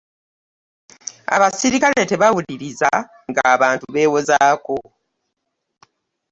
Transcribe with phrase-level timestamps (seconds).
[1.35, 4.77] abaserikale tebawulirizanga nga abantu bewozaako.